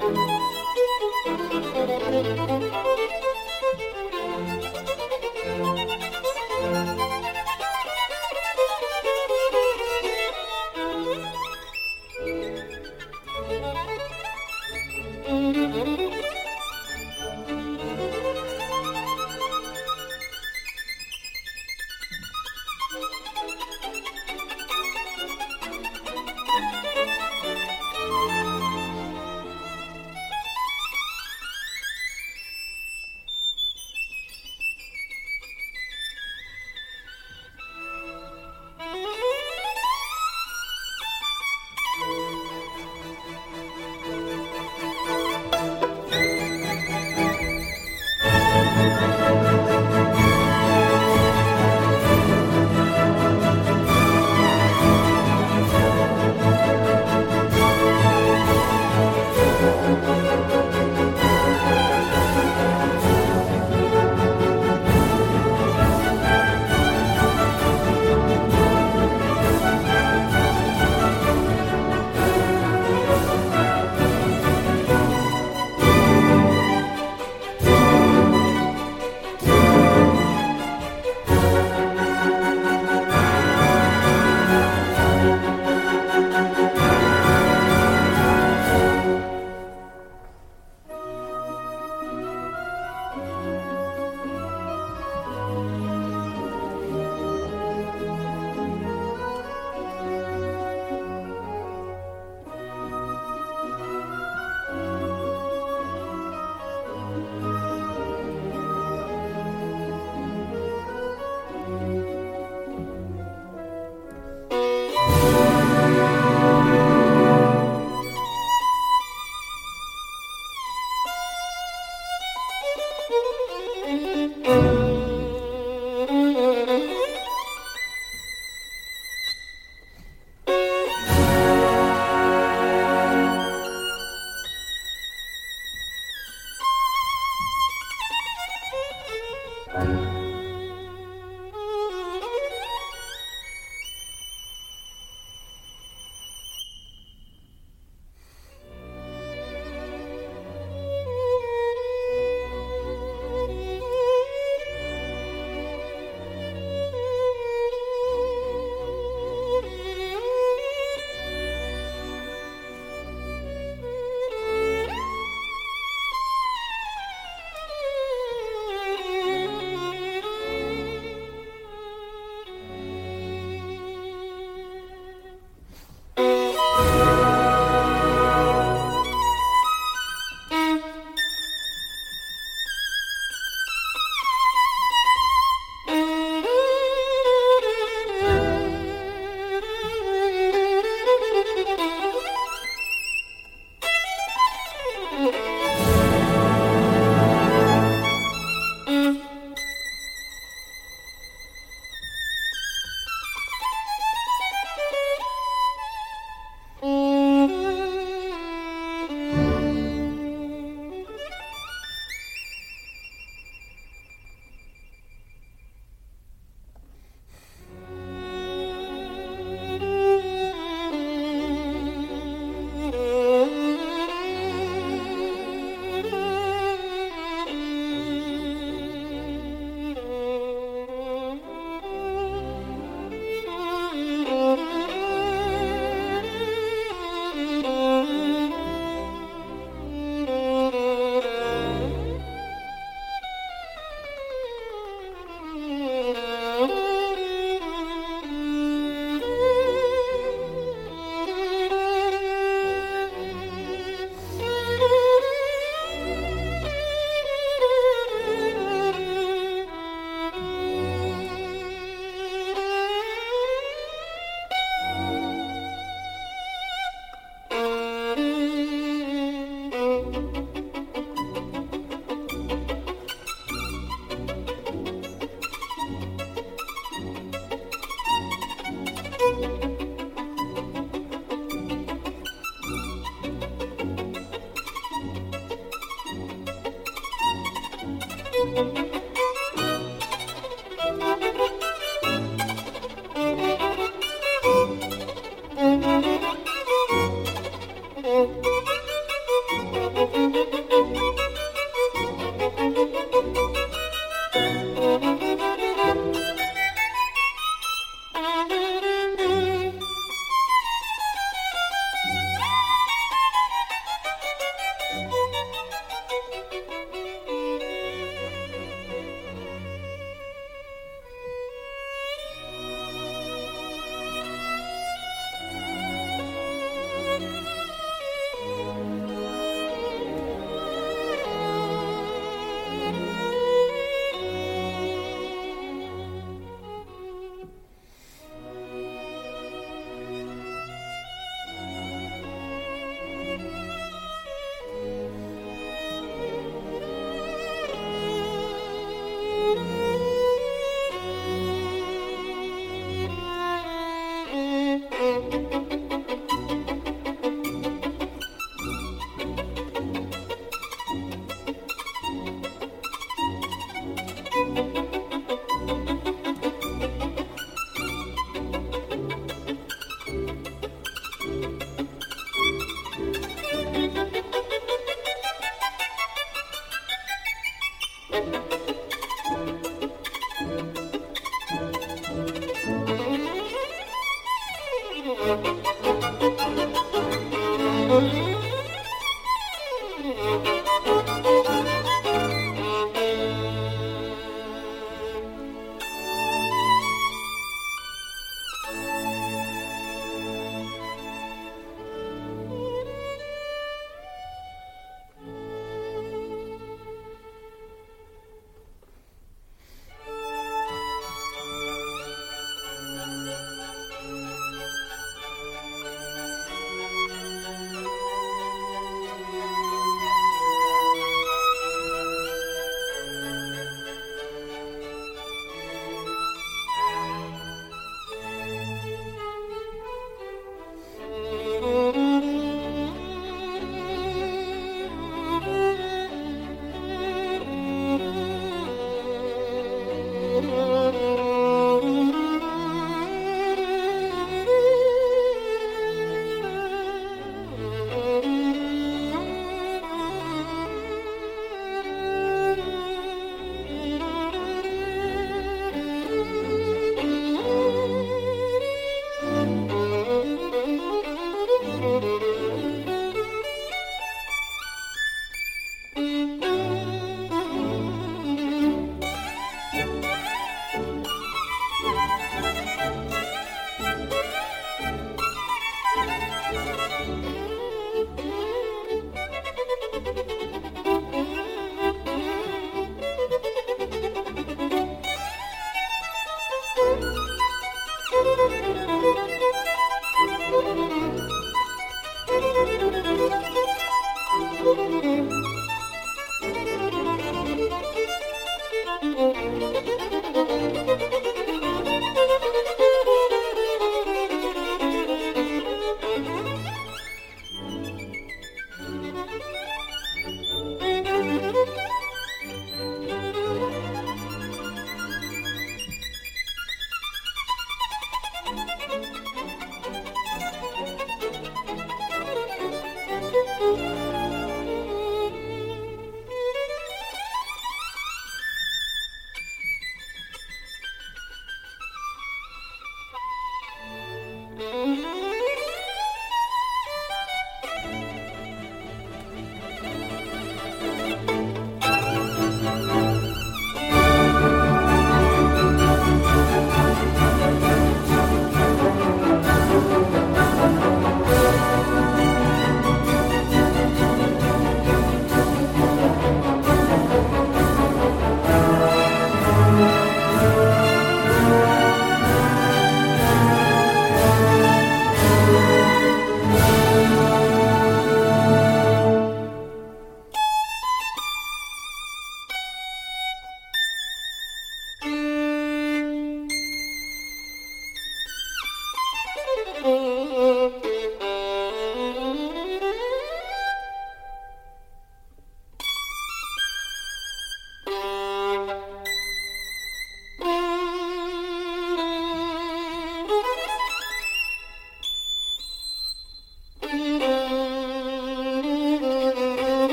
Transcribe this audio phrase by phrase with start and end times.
[0.00, 0.29] Bye.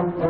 [0.00, 0.29] some